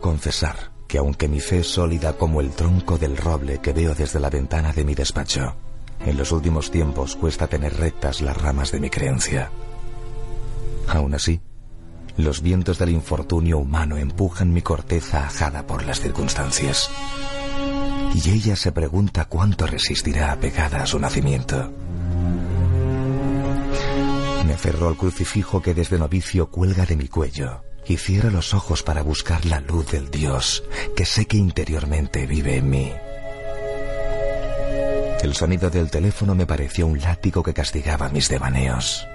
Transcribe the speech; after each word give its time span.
Confesar 0.00 0.76
que 0.86 0.98
aunque 0.98 1.28
mi 1.28 1.40
fe 1.40 1.60
es 1.60 1.68
sólida 1.68 2.14
como 2.14 2.40
el 2.40 2.50
tronco 2.50 2.98
del 2.98 3.16
roble 3.16 3.58
que 3.58 3.72
veo 3.72 3.94
desde 3.94 4.20
la 4.20 4.30
ventana 4.30 4.72
de 4.72 4.84
mi 4.84 4.94
despacho, 4.94 5.56
en 6.00 6.16
los 6.16 6.32
últimos 6.32 6.70
tiempos 6.70 7.16
cuesta 7.16 7.48
tener 7.48 7.76
rectas 7.76 8.20
las 8.20 8.36
ramas 8.36 8.70
de 8.72 8.80
mi 8.80 8.90
creencia. 8.90 9.50
Aún 10.88 11.14
así, 11.14 11.40
los 12.16 12.40
vientos 12.40 12.78
del 12.78 12.90
infortunio 12.90 13.58
humano 13.58 13.96
empujan 13.96 14.52
mi 14.52 14.62
corteza 14.62 15.26
ajada 15.26 15.66
por 15.66 15.84
las 15.84 16.00
circunstancias. 16.00 16.90
Y 18.14 18.30
ella 18.30 18.56
se 18.56 18.72
pregunta 18.72 19.26
cuánto 19.26 19.66
resistirá 19.66 20.32
apegada 20.32 20.82
a 20.82 20.86
su 20.86 20.98
nacimiento. 20.98 21.72
Me 24.46 24.54
aferro 24.54 24.88
al 24.88 24.96
crucifijo 24.96 25.60
que 25.60 25.74
desde 25.74 25.98
novicio 25.98 26.48
cuelga 26.50 26.86
de 26.86 26.96
mi 26.96 27.08
cuello 27.08 27.62
y 27.88 27.96
cierro 27.96 28.30
los 28.30 28.54
ojos 28.54 28.82
para 28.82 29.02
buscar 29.02 29.44
la 29.46 29.60
luz 29.60 29.90
del 29.92 30.10
Dios 30.10 30.64
que 30.96 31.04
sé 31.04 31.26
que 31.26 31.36
interiormente 31.36 32.26
vive 32.26 32.56
en 32.56 32.70
mí. 32.70 32.92
El 35.22 35.34
sonido 35.34 35.70
del 35.70 35.90
teléfono 35.90 36.34
me 36.34 36.46
pareció 36.46 36.86
un 36.86 37.00
látigo 37.00 37.42
que 37.42 37.54
castigaba 37.54 38.08
mis 38.10 38.28
devaneos. 38.28 39.06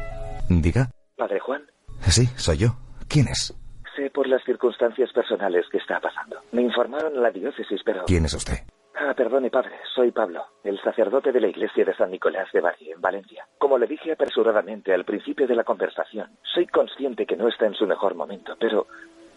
Diga. 0.49 0.89
Padre 1.15 1.39
Juan. 1.39 1.61
Sí, 2.01 2.27
soy 2.35 2.57
yo. 2.57 2.75
¿Quién 3.07 3.27
es? 3.27 3.53
Sé 3.95 4.09
por 4.09 4.27
las 4.27 4.43
circunstancias 4.43 5.11
personales 5.13 5.65
que 5.71 5.77
está 5.77 5.99
pasando. 5.99 6.37
Me 6.51 6.63
informaron 6.63 7.15
en 7.15 7.21
la 7.21 7.31
diócesis, 7.31 7.81
pero... 7.85 8.05
¿Quién 8.05 8.25
es 8.25 8.33
usted? 8.33 8.59
Ah, 9.03 9.15
perdone, 9.15 9.49
padre. 9.49 9.71
Soy 9.95 10.11
Pablo, 10.11 10.45
el 10.63 10.79
sacerdote 10.79 11.31
de 11.31 11.41
la 11.41 11.47
iglesia 11.47 11.83
de 11.83 11.95
San 11.95 12.11
Nicolás 12.11 12.47
de 12.53 12.61
Bari, 12.61 12.91
en 12.91 13.01
Valencia. 13.01 13.47
Como 13.57 13.79
le 13.79 13.87
dije 13.87 14.11
apresuradamente 14.11 14.93
al 14.93 15.05
principio 15.05 15.47
de 15.47 15.55
la 15.55 15.63
conversación, 15.63 16.29
soy 16.43 16.67
consciente 16.67 17.25
que 17.25 17.35
no 17.35 17.47
está 17.47 17.65
en 17.65 17.73
su 17.73 17.87
mejor 17.87 18.13
momento, 18.13 18.55
pero 18.59 18.85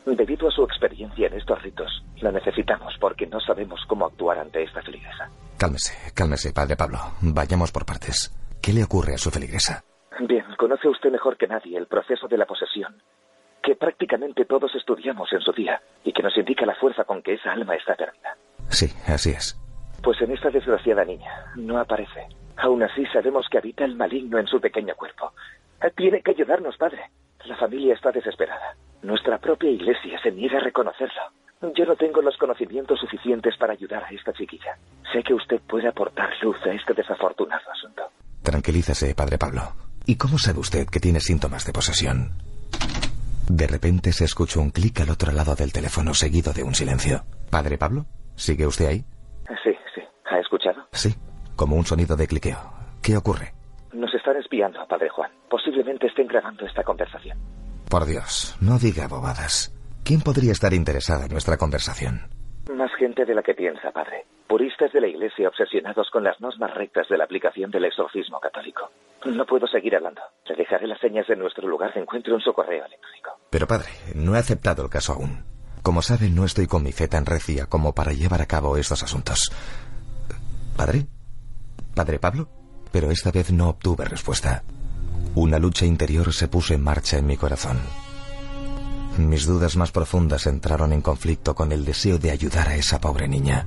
debido 0.05 0.49
a 0.49 0.51
su 0.51 0.65
experiencia 0.65 1.29
en 1.29 1.35
estos 1.35 1.63
ritos, 1.63 2.05
la 2.21 2.31
necesitamos 2.31 2.95
porque 3.01 3.27
no 3.27 3.41
sabemos 3.41 3.81
cómo 3.89 4.05
actuar 4.05 4.39
ante 4.39 4.63
esta 4.63 4.83
feligresa. 4.83 5.31
Cálmese, 5.59 6.13
cálmese, 6.15 6.53
padre 6.53 6.77
Pablo. 6.77 6.99
Vayamos 7.23 7.73
por 7.73 7.87
partes. 7.87 8.31
¿Qué 8.61 8.75
le 8.75 8.85
ocurre 8.85 9.15
a 9.15 9.19
su 9.19 9.31
feligresa? 9.31 9.83
Bien, 10.21 10.45
conoce 10.59 10.89
usted 10.89 11.11
mejor 11.11 11.39
que 11.39 11.47
nadie 11.47 11.79
el 11.79 11.87
proceso 11.87 12.29
de 12.29 12.37
la 12.37 12.45
posesión 12.45 12.97
que 13.65 13.77
prácticamente 13.77 14.45
todos 14.45 14.75
estudiamos 14.75 15.33
en 15.33 15.41
su 15.41 15.51
día 15.53 15.81
y 16.05 16.13
que 16.13 16.23
nos 16.23 16.37
indica 16.37 16.67
la 16.67 16.75
fuerza 16.75 17.05
con 17.05 17.23
que 17.23 17.33
esa 17.33 17.51
alma 17.51 17.75
está 17.75 17.95
perdida. 17.95 18.37
Sí, 18.75 18.93
así 19.07 19.31
es. 19.31 19.57
Pues 20.03 20.21
en 20.21 20.33
esta 20.33 20.51
desgraciada 20.51 21.05
niña 21.05 21.31
no 21.57 21.79
aparece. 21.79 22.27
Aún 22.57 22.83
así 22.83 23.07
sabemos 23.07 23.47
que 23.51 23.59
habita 23.59 23.85
el 23.85 23.97
maligno 23.97 24.39
en 24.39 24.47
su 24.47 24.61
pequeño 24.61 24.95
cuerpo. 24.97 25.33
Tiene 25.97 26.23
que 26.23 26.33
ayudarnos, 26.33 26.77
padre. 26.77 27.11
La 27.45 27.57
familia 27.57 27.95
está 27.95 28.11
desesperada. 28.11 28.77
Nuestra 29.03 29.39
propia 29.39 29.71
iglesia 29.71 30.19
se 30.23 30.31
niega 30.33 30.59
a 30.59 30.65
reconocerlo. 30.65 31.23
Yo 31.77 31.85
no 31.87 31.95
tengo 31.97 32.21
los 32.21 32.37
conocimientos 32.37 32.99
suficientes 33.01 33.57
para 33.59 33.73
ayudar 33.75 34.05
a 34.05 34.11
esta 34.11 34.33
chiquilla. 34.33 34.77
Sé 35.13 35.23
que 35.23 35.35
usted 35.35 35.61
puede 35.69 35.89
aportar 35.89 36.31
luz 36.43 36.57
a 36.67 36.73
este 36.73 36.95
desafortunado 36.95 37.63
asunto. 37.71 38.03
Tranquilícese, 38.43 39.15
padre 39.15 39.39
Pablo. 39.39 39.63
¿Y 40.07 40.17
cómo 40.17 40.39
sabe 40.39 40.59
usted 40.59 40.87
que 40.87 41.01
tiene 41.01 41.21
síntomas 41.21 41.65
de 41.65 41.73
posesión? 41.73 42.33
De 43.49 43.67
repente 43.67 44.13
se 44.13 44.25
escuchó 44.25 44.61
un 44.61 44.71
clic 44.71 45.01
al 45.01 45.11
otro 45.11 45.33
lado 45.33 45.55
del 45.55 45.73
teléfono 45.73 46.13
seguido 46.15 46.53
de 46.53 46.63
un 46.63 46.75
silencio. 46.75 47.25
Padre 47.51 47.79
Pablo, 47.79 48.07
¿sigue 48.35 48.67
usted 48.67 48.87
ahí? 48.87 49.05
Sí, 49.63 49.73
sí. 49.95 50.03
¿Ha 50.25 50.39
escuchado? 50.39 50.87
Sí, 50.93 51.15
como 51.57 51.77
un 51.77 51.85
sonido 51.85 52.17
de 52.17 52.27
cliqueo. 52.27 52.59
¿Qué 53.03 53.17
ocurre? 53.17 53.53
Nos 53.93 54.13
están 54.15 54.37
espiando, 54.37 54.87
Padre 54.89 55.09
Juan. 55.11 55.31
Posiblemente 55.49 56.07
estén 56.07 56.27
grabando 56.27 56.67
esta 56.67 56.83
conversación. 56.83 57.39
Por 57.89 58.07
Dios, 58.07 58.57
no 58.61 58.79
diga 58.79 59.07
bobadas. 59.07 59.73
¿Quién 60.05 60.21
podría 60.21 60.53
estar 60.53 60.73
interesada 60.75 61.27
en 61.27 61.33
nuestra 61.33 61.57
conversación? 61.57 62.29
Más 62.73 62.91
gente 62.99 63.25
de 63.25 63.35
la 63.35 63.43
que 63.43 63.55
piensa, 63.55 63.91
padre. 63.93 64.27
Puristas 64.49 64.93
de 64.93 65.01
la 65.01 65.07
Iglesia 65.07 65.49
obsesionados 65.49 66.09
con 66.11 66.25
las 66.25 66.41
normas 66.41 66.75
rectas 66.75 67.09
de 67.09 67.19
la 67.19 67.25
aplicación 67.25 67.71
del 67.71 67.85
exorcismo 67.85 68.41
católico. 68.41 68.91
No 69.27 69.47
puedo 69.47 69.67
seguir 69.67 69.97
hablando. 69.97 70.21
Le 70.47 70.57
dejaré 70.57 70.87
las 70.87 71.01
señas 71.01 71.27
de 71.27 71.37
nuestro 71.37 71.69
lugar 71.69 71.93
de 71.95 72.01
encuentro 72.01 72.35
en 72.35 72.41
su 72.41 72.53
correo 72.53 72.85
electrónico. 72.85 73.31
Pero 73.51 73.67
padre, 73.67 73.91
no 74.15 74.35
he 74.35 74.39
aceptado 74.39 74.83
el 74.83 74.91
caso 74.91 75.13
aún. 75.13 75.54
Como 75.85 76.01
sabe, 76.01 76.31
no 76.31 76.47
estoy 76.47 76.67
con 76.67 76.83
mi 76.83 76.93
fe 76.93 77.09
tan 77.09 77.27
recia 77.27 77.67
como 77.67 77.95
para 77.95 78.15
llevar 78.15 78.41
a 78.41 78.47
cabo 78.47 78.79
estos 78.79 79.03
asuntos. 79.03 79.53
¿Padre? 80.79 81.07
¿Padre 81.95 82.19
Pablo? 82.19 82.49
Pero 82.91 83.11
esta 83.11 83.31
vez 83.31 83.53
no 83.53 83.69
obtuve 83.69 84.07
respuesta. 84.07 84.63
Una 85.35 85.59
lucha 85.59 85.85
interior 85.85 86.33
se 86.33 86.49
puso 86.49 86.73
en 86.73 86.83
marcha 86.83 87.19
en 87.19 87.27
mi 87.27 87.37
corazón. 87.37 87.79
Mis 89.19 89.45
dudas 89.45 89.77
más 89.77 89.93
profundas 89.93 90.47
entraron 90.47 90.91
en 90.95 91.03
conflicto 91.03 91.55
con 91.55 91.71
el 91.71 91.85
deseo 91.85 92.17
de 92.17 92.31
ayudar 92.31 92.69
a 92.69 92.77
esa 92.77 92.99
pobre 92.99 93.29
niña. 93.29 93.67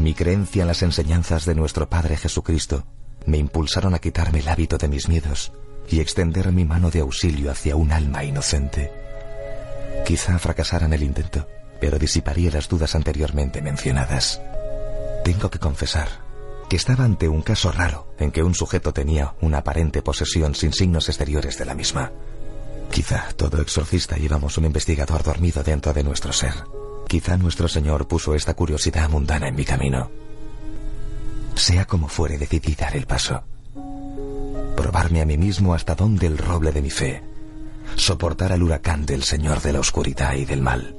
Mi 0.00 0.14
creencia 0.14 0.62
en 0.62 0.68
las 0.68 0.82
enseñanzas 0.82 1.44
de 1.44 1.54
nuestro 1.54 1.88
Padre 1.88 2.16
Jesucristo 2.16 2.82
me 3.24 3.38
impulsaron 3.38 3.94
a 3.94 4.00
quitarme 4.00 4.40
el 4.40 4.48
hábito 4.48 4.78
de 4.78 4.88
mis 4.88 5.08
miedos 5.08 5.52
y 5.88 6.00
extender 6.00 6.50
mi 6.50 6.64
mano 6.64 6.90
de 6.90 7.00
auxilio 7.00 7.52
hacia 7.52 7.76
un 7.76 7.92
alma 7.92 8.24
inocente. 8.24 9.09
Quizá 10.10 10.36
fracasara 10.40 10.86
en 10.86 10.92
el 10.92 11.04
intento, 11.04 11.46
pero 11.80 11.96
disiparía 11.96 12.50
las 12.50 12.68
dudas 12.68 12.96
anteriormente 12.96 13.62
mencionadas. 13.62 14.42
Tengo 15.22 15.52
que 15.52 15.60
confesar 15.60 16.08
que 16.68 16.74
estaba 16.74 17.04
ante 17.04 17.28
un 17.28 17.42
caso 17.42 17.70
raro 17.70 18.12
en 18.18 18.32
que 18.32 18.42
un 18.42 18.56
sujeto 18.56 18.92
tenía 18.92 19.36
una 19.40 19.58
aparente 19.58 20.02
posesión 20.02 20.56
sin 20.56 20.72
signos 20.72 21.08
exteriores 21.08 21.58
de 21.58 21.64
la 21.64 21.76
misma. 21.76 22.10
Quizá 22.90 23.28
todo 23.36 23.62
exorcista 23.62 24.16
llevamos 24.16 24.58
un 24.58 24.64
investigador 24.64 25.22
dormido 25.22 25.62
dentro 25.62 25.92
de 25.92 26.02
nuestro 26.02 26.32
ser. 26.32 26.54
Quizá 27.06 27.36
nuestro 27.36 27.68
Señor 27.68 28.08
puso 28.08 28.34
esta 28.34 28.54
curiosidad 28.54 29.08
mundana 29.08 29.46
en 29.46 29.54
mi 29.54 29.64
camino. 29.64 30.10
Sea 31.54 31.84
como 31.84 32.08
fuere, 32.08 32.36
decidí 32.36 32.74
dar 32.74 32.96
el 32.96 33.06
paso. 33.06 33.44
Probarme 34.76 35.20
a 35.20 35.24
mí 35.24 35.38
mismo 35.38 35.72
hasta 35.72 35.94
dónde 35.94 36.26
el 36.26 36.36
roble 36.36 36.72
de 36.72 36.82
mi 36.82 36.90
fe. 36.90 37.29
Soportar 37.96 38.52
al 38.52 38.62
huracán 38.62 39.06
del 39.06 39.22
Señor 39.22 39.60
de 39.60 39.72
la 39.72 39.80
oscuridad 39.80 40.34
y 40.34 40.44
del 40.44 40.62
mal. 40.62 40.96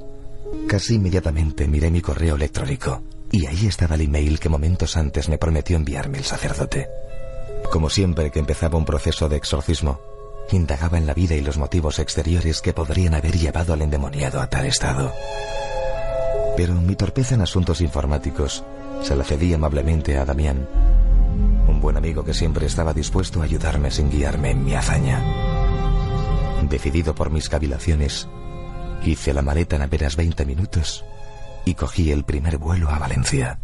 Casi 0.68 0.94
inmediatamente 0.94 1.66
miré 1.66 1.90
mi 1.90 2.00
correo 2.00 2.36
electrónico 2.36 3.02
y 3.30 3.46
ahí 3.46 3.66
estaba 3.66 3.94
el 3.94 4.02
email 4.02 4.38
que 4.38 4.48
momentos 4.48 4.96
antes 4.96 5.28
me 5.28 5.38
prometió 5.38 5.76
enviarme 5.76 6.18
el 6.18 6.24
sacerdote. 6.24 6.88
Como 7.70 7.88
siempre 7.88 8.30
que 8.30 8.38
empezaba 8.38 8.78
un 8.78 8.84
proceso 8.84 9.28
de 9.28 9.36
exorcismo, 9.36 10.00
indagaba 10.50 10.98
en 10.98 11.06
la 11.06 11.14
vida 11.14 11.34
y 11.34 11.40
los 11.40 11.56
motivos 11.56 11.98
exteriores 11.98 12.60
que 12.60 12.74
podrían 12.74 13.14
haber 13.14 13.38
llevado 13.38 13.72
al 13.72 13.82
endemoniado 13.82 14.40
a 14.40 14.48
tal 14.48 14.66
estado. 14.66 15.12
Pero 16.56 16.74
mi 16.74 16.94
torpeza 16.96 17.34
en 17.34 17.40
asuntos 17.40 17.80
informáticos 17.80 18.62
se 19.02 19.16
la 19.16 19.24
cedí 19.24 19.54
amablemente 19.54 20.18
a 20.18 20.24
Damián, 20.24 20.68
un 21.66 21.80
buen 21.80 21.96
amigo 21.96 22.24
que 22.24 22.34
siempre 22.34 22.66
estaba 22.66 22.92
dispuesto 22.92 23.40
a 23.40 23.44
ayudarme 23.44 23.90
sin 23.90 24.10
guiarme 24.10 24.50
en 24.50 24.64
mi 24.64 24.74
hazaña. 24.74 25.51
Decidido 26.72 27.14
por 27.14 27.28
mis 27.28 27.50
cavilaciones, 27.50 28.26
hice 29.04 29.34
la 29.34 29.42
maleta 29.42 29.76
en 29.76 29.82
apenas 29.82 30.16
20 30.16 30.46
minutos 30.46 31.04
y 31.66 31.74
cogí 31.74 32.10
el 32.10 32.24
primer 32.24 32.56
vuelo 32.56 32.88
a 32.88 32.98
Valencia. 32.98 33.60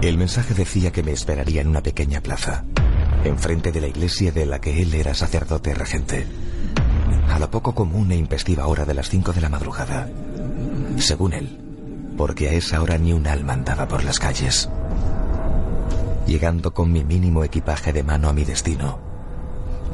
El 0.00 0.16
mensaje 0.16 0.54
decía 0.54 0.90
que 0.90 1.02
me 1.02 1.12
esperaría 1.12 1.60
en 1.60 1.68
una 1.68 1.82
pequeña 1.82 2.22
plaza, 2.22 2.64
enfrente 3.24 3.72
de 3.72 3.82
la 3.82 3.88
iglesia 3.88 4.32
de 4.32 4.46
la 4.46 4.58
que 4.58 4.80
él 4.80 4.94
era 4.94 5.12
sacerdote 5.12 5.74
regente, 5.74 6.26
a 7.28 7.38
la 7.38 7.50
poco 7.50 7.74
común 7.74 8.10
e 8.10 8.16
impestiva 8.16 8.68
hora 8.68 8.86
de 8.86 8.94
las 8.94 9.10
cinco 9.10 9.34
de 9.34 9.42
la 9.42 9.50
madrugada. 9.50 10.08
Según 10.96 11.34
él, 11.34 11.60
porque 12.16 12.48
a 12.48 12.52
esa 12.52 12.80
hora 12.80 12.96
ni 12.96 13.12
un 13.12 13.26
alma 13.26 13.52
andaba 13.52 13.86
por 13.86 14.02
las 14.02 14.18
calles. 14.18 14.66
Llegando 16.26 16.74
con 16.74 16.90
mi 16.90 17.04
mínimo 17.04 17.44
equipaje 17.44 17.92
de 17.92 18.02
mano 18.02 18.28
a 18.28 18.32
mi 18.32 18.44
destino, 18.44 18.98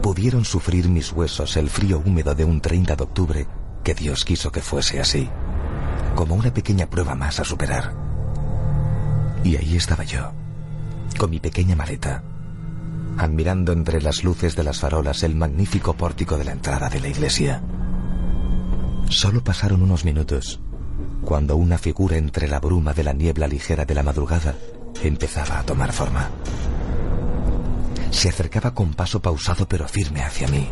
pudieron 0.01 0.47
sufrir 0.47 0.89
mis 0.89 1.13
huesos 1.13 1.59
el 1.59 1.69
frío 1.69 2.03
húmedo 2.05 2.35
de 2.35 2.45
un 2.45 2.61
30 2.61 2.97
de 2.97 3.03
octubre 3.03 3.47
que 3.85 3.95
Dios 3.95 4.25
quiso 4.25 4.51
que 4.51 4.63
fuese 4.63 4.99
así, 4.99 5.29
como 6.15 6.35
una 6.35 6.53
pequeña 6.53 6.87
prueba 6.89 7.15
más 7.15 7.39
a 7.39 7.45
superar. 7.45 7.95
Y 9.45 9.57
ahí 9.57 9.77
estaba 9.77 10.05
yo, 10.05 10.33
con 11.19 11.29
mi 11.29 11.39
pequeña 11.39 11.77
maleta, 11.77 12.23
admirando 13.19 13.73
entre 13.73 14.01
las 14.01 14.25
luces 14.25 14.57
de 14.57 14.65
las 14.65 14.81
farolas 14.81 15.23
el 15.25 15.37
magnífico 15.37 15.95
pórtico 15.95 16.39
de 16.39 16.45
la 16.45 16.53
entrada 16.53 16.89
de 16.89 17.01
la 17.01 17.09
iglesia. 17.09 17.63
Solo 19.11 19.45
pasaron 19.45 19.83
unos 19.83 20.07
minutos 20.07 20.61
cuando 21.27 21.57
una 21.57 21.77
figura 21.77 22.17
entre 22.17 22.49
la 22.49 22.59
bruma 22.59 22.95
de 22.95 23.05
la 23.05 23.13
niebla 23.13 23.47
ligera 23.47 23.85
de 23.85 23.95
la 23.95 24.03
madrugada 24.03 24.57
empezaba 25.09 25.59
a 25.59 25.63
tomar 25.65 25.93
forma. 25.93 26.31
Se 28.11 28.29
acercaba 28.29 28.75
con 28.75 28.95
paso 28.95 29.21
pausado 29.21 29.67
pero 29.67 29.89
firme 29.89 30.23
hacia 30.23 30.49
mí. 30.49 30.69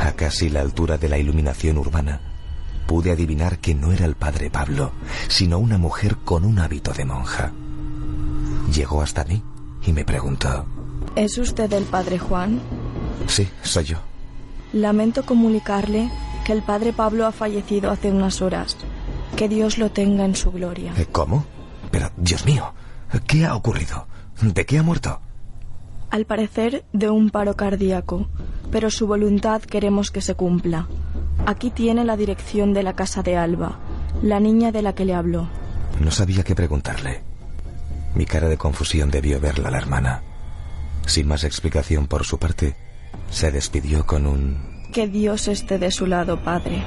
A 0.00 0.12
casi 0.12 0.48
la 0.48 0.60
altura 0.60 0.98
de 0.98 1.08
la 1.08 1.18
iluminación 1.18 1.78
urbana, 1.78 2.20
pude 2.86 3.10
adivinar 3.10 3.58
que 3.58 3.74
no 3.74 3.92
era 3.92 4.04
el 4.06 4.14
padre 4.14 4.50
Pablo, 4.50 4.92
sino 5.28 5.58
una 5.58 5.78
mujer 5.78 6.16
con 6.24 6.44
un 6.44 6.58
hábito 6.58 6.92
de 6.92 7.04
monja. 7.04 7.52
Llegó 8.72 9.02
hasta 9.02 9.24
mí 9.24 9.42
y 9.84 9.92
me 9.92 10.04
preguntó. 10.04 10.66
¿Es 11.14 11.38
usted 11.38 11.72
el 11.72 11.84
padre 11.84 12.18
Juan? 12.18 12.60
Sí, 13.26 13.48
soy 13.62 13.84
yo. 13.84 13.98
Lamento 14.72 15.24
comunicarle 15.24 16.10
que 16.44 16.52
el 16.52 16.62
padre 16.62 16.92
Pablo 16.92 17.26
ha 17.26 17.32
fallecido 17.32 17.90
hace 17.90 18.10
unas 18.10 18.42
horas. 18.42 18.76
Que 19.36 19.48
Dios 19.48 19.78
lo 19.78 19.90
tenga 19.90 20.24
en 20.24 20.34
su 20.34 20.50
gloria. 20.52 20.92
Eh, 20.96 21.06
¿Cómo? 21.10 21.44
Pero, 21.90 22.10
Dios 22.16 22.44
mío, 22.46 22.72
¿qué 23.26 23.46
ha 23.46 23.54
ocurrido? 23.54 24.06
¿De 24.40 24.66
qué 24.66 24.78
ha 24.78 24.82
muerto? 24.82 25.20
Al 26.10 26.24
parecer 26.24 26.84
de 26.92 27.10
un 27.10 27.30
paro 27.30 27.56
cardíaco, 27.56 28.28
pero 28.70 28.90
su 28.90 29.06
voluntad 29.06 29.62
queremos 29.62 30.10
que 30.10 30.20
se 30.20 30.34
cumpla. 30.34 30.86
Aquí 31.46 31.70
tiene 31.70 32.04
la 32.04 32.16
dirección 32.16 32.72
de 32.72 32.82
la 32.82 32.94
casa 32.94 33.22
de 33.22 33.36
Alba, 33.36 33.78
la 34.22 34.40
niña 34.40 34.72
de 34.72 34.82
la 34.82 34.94
que 34.94 35.04
le 35.04 35.14
habló. 35.14 35.48
No 36.00 36.10
sabía 36.10 36.42
qué 36.42 36.54
preguntarle. 36.54 37.22
Mi 38.14 38.24
cara 38.24 38.48
de 38.48 38.56
confusión 38.56 39.10
debió 39.10 39.40
verla 39.40 39.70
la 39.70 39.78
hermana. 39.78 40.22
Sin 41.06 41.28
más 41.28 41.44
explicación 41.44 42.06
por 42.06 42.24
su 42.24 42.38
parte, 42.38 42.74
se 43.30 43.50
despidió 43.50 44.06
con 44.06 44.26
un... 44.26 44.88
Que 44.92 45.06
Dios 45.06 45.48
esté 45.48 45.78
de 45.78 45.90
su 45.90 46.06
lado, 46.06 46.42
padre. 46.42 46.82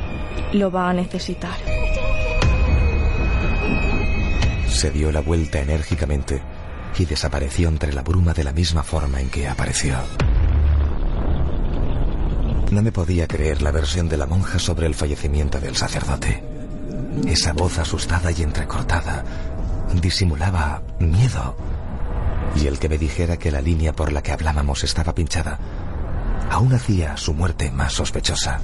Lo 0.54 0.71
va 0.71 0.89
a 0.89 0.94
necesitar. 0.94 1.57
Se 4.80 4.92
dio 4.92 5.12
la 5.12 5.20
vuelta 5.20 5.60
enérgicamente 5.60 6.42
y 6.98 7.04
desapareció 7.04 7.68
entre 7.68 7.92
la 7.92 8.02
bruma 8.02 8.34
de 8.34 8.46
la 8.46 8.54
misma 8.54 8.81
forma 8.81 9.20
en 9.20 9.30
que 9.30 9.46
apareció. 9.46 9.98
No 12.72 12.81
me 12.81 12.94
podía 12.94 13.28
creer 13.28 13.62
la 13.62 13.72
versión 13.72 14.08
de 14.08 14.16
la 14.16 14.26
monja 14.26 14.58
sobre 14.58 14.88
el 14.88 14.96
fallecimiento 14.96 15.60
del 15.60 15.76
sacerdote. 15.76 16.42
Esa 17.28 17.52
voz 17.52 17.78
asustada 17.78 18.31
y 18.31 18.42
entrecortada 18.42 19.26
disimulaba 20.02 20.81
miedo. 21.00 21.58
Y 22.56 22.68
el 22.68 22.80
que 22.80 22.88
me 22.88 22.98
dijera 22.98 23.36
que 23.36 23.52
la 23.52 23.60
línea 23.60 23.92
por 23.92 24.14
la 24.14 24.22
que 24.22 24.31
hablábamos 24.31 24.86
estaba 24.86 25.14
pinchada, 25.14 25.60
aún 26.50 26.72
hacía 26.72 27.18
su 27.18 27.34
muerte 27.34 27.70
más 27.70 27.92
sospechosa. 27.92 28.62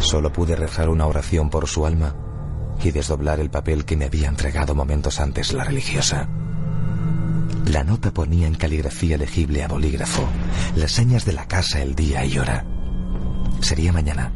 Solo 0.00 0.30
pude 0.30 0.54
rezar 0.54 0.90
una 0.90 1.06
oración 1.06 1.48
por 1.48 1.66
su 1.66 1.86
alma 1.86 2.14
y 2.82 2.90
desdoblar 2.90 3.40
el 3.40 3.50
papel 3.50 3.84
que 3.84 3.96
me 3.96 4.06
había 4.06 4.28
entregado 4.28 4.74
momentos 4.74 5.20
antes 5.20 5.52
la 5.52 5.64
religiosa. 5.64 6.28
La 7.66 7.84
nota 7.84 8.12
ponía 8.12 8.46
en 8.46 8.54
caligrafía 8.54 9.16
legible 9.16 9.62
a 9.62 9.68
bolígrafo 9.68 10.26
las 10.76 10.92
señas 10.92 11.24
de 11.24 11.32
la 11.32 11.46
casa, 11.46 11.82
el 11.82 11.94
día 11.94 12.24
y 12.24 12.38
hora. 12.38 12.64
Sería 13.60 13.92
mañana, 13.92 14.32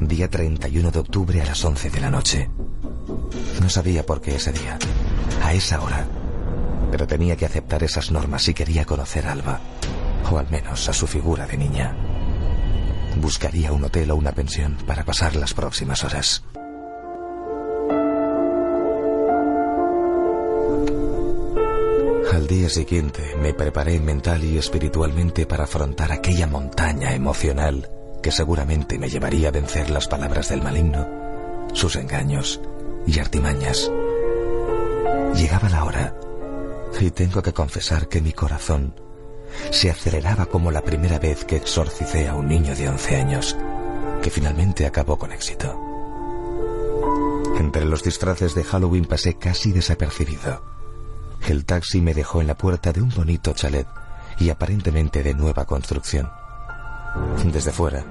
día 0.00 0.28
31 0.30 0.90
de 0.90 0.98
octubre 0.98 1.42
a 1.42 1.46
las 1.46 1.64
11 1.64 1.90
de 1.90 2.00
la 2.00 2.10
noche. 2.10 2.50
No 3.60 3.68
sabía 3.68 4.06
por 4.06 4.20
qué 4.20 4.36
ese 4.36 4.52
día, 4.52 4.78
a 5.42 5.52
esa 5.52 5.80
hora, 5.80 6.06
pero 6.90 7.06
tenía 7.06 7.36
que 7.36 7.46
aceptar 7.46 7.82
esas 7.82 8.10
normas 8.10 8.42
si 8.42 8.54
quería 8.54 8.84
conocer 8.84 9.26
a 9.26 9.32
Alba, 9.32 9.60
o 10.30 10.38
al 10.38 10.48
menos 10.50 10.88
a 10.88 10.92
su 10.92 11.06
figura 11.06 11.46
de 11.46 11.56
niña. 11.56 11.94
Buscaría 13.20 13.72
un 13.72 13.84
hotel 13.84 14.10
o 14.10 14.16
una 14.16 14.32
pensión 14.32 14.76
para 14.86 15.04
pasar 15.04 15.36
las 15.36 15.54
próximas 15.54 16.04
horas. 16.04 16.44
Al 22.44 22.48
día 22.48 22.68
siguiente 22.68 23.34
me 23.40 23.54
preparé 23.54 23.98
mental 24.00 24.44
y 24.44 24.58
espiritualmente 24.58 25.46
para 25.46 25.64
afrontar 25.64 26.12
aquella 26.12 26.46
montaña 26.46 27.14
emocional 27.14 27.88
que 28.22 28.30
seguramente 28.30 28.98
me 28.98 29.08
llevaría 29.08 29.48
a 29.48 29.50
vencer 29.50 29.88
las 29.88 30.08
palabras 30.08 30.50
del 30.50 30.60
maligno, 30.60 31.08
sus 31.72 31.96
engaños 31.96 32.60
y 33.06 33.18
artimañas. 33.18 33.90
Llegaba 35.34 35.70
la 35.70 35.84
hora 35.84 36.14
y 37.00 37.10
tengo 37.12 37.40
que 37.40 37.54
confesar 37.54 38.08
que 38.08 38.20
mi 38.20 38.34
corazón 38.34 38.94
se 39.70 39.90
aceleraba 39.90 40.44
como 40.44 40.70
la 40.70 40.82
primera 40.82 41.18
vez 41.18 41.46
que 41.46 41.56
exorcicé 41.56 42.28
a 42.28 42.34
un 42.34 42.46
niño 42.46 42.76
de 42.76 42.90
11 42.90 43.16
años, 43.16 43.56
que 44.22 44.28
finalmente 44.28 44.84
acabó 44.84 45.18
con 45.18 45.32
éxito. 45.32 45.80
Entre 47.58 47.86
los 47.86 48.02
disfraces 48.02 48.54
de 48.54 48.64
Halloween 48.64 49.06
pasé 49.06 49.38
casi 49.38 49.72
desapercibido. 49.72 50.73
El 51.48 51.64
taxi 51.64 52.00
me 52.00 52.14
dejó 52.14 52.40
en 52.40 52.46
la 52.46 52.56
puerta 52.56 52.92
de 52.92 53.02
un 53.02 53.10
bonito 53.10 53.52
chalet 53.52 53.86
y 54.38 54.50
aparentemente 54.50 55.22
de 55.22 55.34
nueva 55.34 55.64
construcción. 55.64 56.30
Desde 57.44 57.70
fuera, 57.70 58.04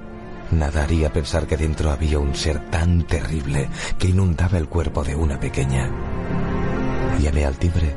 nada 0.50 0.84
haría 0.84 1.12
pensar 1.12 1.46
que 1.46 1.56
dentro 1.56 1.90
había 1.90 2.18
un 2.18 2.34
ser 2.34 2.70
tan 2.70 3.06
terrible 3.06 3.68
que 3.98 4.08
inundaba 4.08 4.58
el 4.58 4.68
cuerpo 4.68 5.02
de 5.02 5.14
una 5.14 5.38
pequeña. 5.38 5.90
Llamé 7.20 7.44
al 7.44 7.56
timbre 7.56 7.94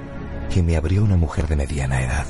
y 0.56 0.62
me 0.62 0.75
abrió 0.75 1.03
una 1.03 1.18
mujer 1.18 1.47
de 1.47 1.56
mediana 1.56 2.01
edad. 2.01 2.25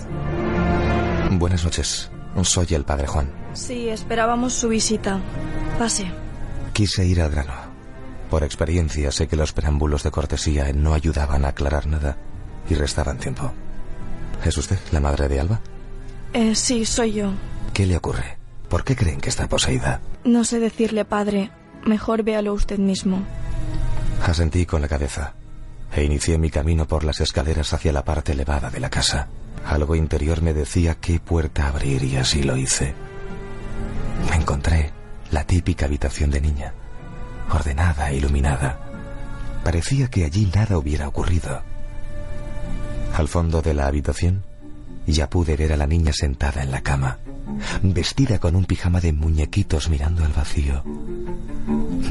Buenas 1.31 1.63
noches, 1.63 2.11
soy 2.43 2.67
el 2.71 2.83
padre 2.83 3.07
Juan. 3.07 3.31
Sí, 3.53 3.89
esperábamos 3.89 4.53
su 4.53 4.69
visita. 4.69 5.19
Pase. 5.79 6.11
Quise 6.73 7.05
ir 7.05 7.21
al 7.21 7.31
grano. 7.31 7.53
Por 8.29 8.43
experiencia 8.43 9.11
sé 9.11 9.27
que 9.27 9.37
los 9.37 9.53
preámbulos 9.53 10.03
de 10.03 10.11
cortesía 10.11 10.71
no 10.73 10.93
ayudaban 10.93 11.45
a 11.45 11.49
aclarar 11.49 11.87
nada 11.87 12.17
y 12.69 12.75
restaban 12.75 13.17
tiempo. 13.17 13.51
¿Es 14.43 14.57
usted 14.57 14.77
la 14.91 14.99
madre 14.99 15.27
de 15.27 15.39
Alba? 15.39 15.59
Eh, 16.33 16.55
sí, 16.55 16.85
soy 16.85 17.13
yo. 17.13 17.31
¿Qué 17.73 17.85
le 17.85 17.97
ocurre? 17.97 18.37
¿Por 18.69 18.83
qué 18.83 18.95
creen 18.95 19.21
que 19.21 19.29
está 19.29 19.47
poseída? 19.47 20.01
No 20.23 20.43
sé 20.43 20.59
decirle, 20.59 21.05
padre. 21.05 21.51
Mejor 21.85 22.23
véalo 22.23 22.53
usted 22.53 22.79
mismo. 22.79 23.23
Asentí 24.25 24.65
con 24.65 24.81
la 24.81 24.87
cabeza 24.87 25.35
e 25.91 26.03
inicié 26.03 26.37
mi 26.37 26.49
camino 26.49 26.87
por 26.87 27.03
las 27.03 27.21
escaleras 27.21 27.73
hacia 27.73 27.93
la 27.93 28.03
parte 28.03 28.33
elevada 28.33 28.69
de 28.69 28.79
la 28.79 28.89
casa. 28.89 29.27
Algo 29.65 29.95
interior 29.95 30.41
me 30.41 30.53
decía 30.53 30.95
qué 30.95 31.19
puerta 31.19 31.67
abrir 31.67 32.03
y 32.03 32.17
así 32.17 32.43
lo 32.43 32.57
hice. 32.57 32.93
Me 34.29 34.35
encontré 34.35 34.91
la 35.31 35.43
típica 35.45 35.85
habitación 35.85 36.29
de 36.29 36.41
niña, 36.41 36.73
ordenada 37.51 38.11
e 38.11 38.17
iluminada. 38.17 38.79
Parecía 39.63 40.09
que 40.09 40.25
allí 40.25 40.49
nada 40.53 40.77
hubiera 40.77 41.07
ocurrido. 41.07 41.63
Al 43.17 43.27
fondo 43.27 43.63
de 43.63 43.73
la 43.73 43.87
habitación 43.87 44.43
ya 45.07 45.27
pude 45.27 45.57
ver 45.57 45.73
a 45.73 45.77
la 45.77 45.87
niña 45.87 46.13
sentada 46.13 46.61
en 46.61 46.69
la 46.69 46.81
cama, 46.81 47.17
vestida 47.81 48.37
con 48.37 48.55
un 48.55 48.65
pijama 48.65 49.01
de 49.01 49.11
muñequitos 49.11 49.89
mirando 49.89 50.23
al 50.23 50.33
vacío. 50.33 50.83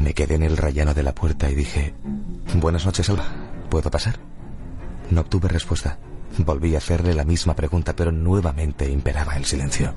Me 0.03 0.15
quedé 0.15 0.35
en 0.35 0.43
el 0.43 0.57
rayano 0.57 0.95
de 0.95 1.05
la 1.05 1.15
puerta 1.15 1.49
y 1.49 1.55
dije, 1.55 1.95
Buenas 2.55 2.85
noches, 2.85 3.09
Alba. 3.09 3.25
¿Puedo 3.71 3.89
pasar? 3.89 4.19
No 5.09 5.21
obtuve 5.21 5.49
respuesta. 5.49 5.97
Volví 6.39 6.75
a 6.75 6.79
hacerle 6.79 7.15
la 7.15 7.25
misma 7.25 7.55
pregunta, 7.55 7.95
pero 7.95 8.11
nuevamente 8.11 8.91
imperaba 8.91 9.37
el 9.37 9.45
silencio. 9.45 9.95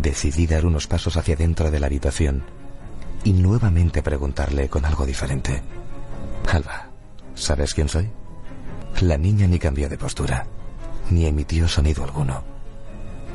Decidí 0.00 0.46
dar 0.46 0.64
unos 0.64 0.86
pasos 0.86 1.16
hacia 1.16 1.34
dentro 1.34 1.72
de 1.72 1.80
la 1.80 1.86
habitación 1.86 2.44
y 3.24 3.32
nuevamente 3.32 4.00
preguntarle 4.00 4.68
con 4.68 4.84
algo 4.84 5.04
diferente. 5.04 5.60
Alba, 6.52 6.90
¿sabes 7.34 7.74
quién 7.74 7.88
soy? 7.88 8.08
La 9.00 9.18
niña 9.18 9.46
ni 9.46 9.58
cambió 9.58 9.88
de 9.88 9.98
postura, 9.98 10.46
ni 11.10 11.26
emitió 11.26 11.68
sonido 11.68 12.04
alguno. 12.04 12.44